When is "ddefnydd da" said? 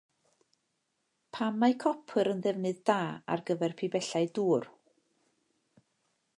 2.47-2.97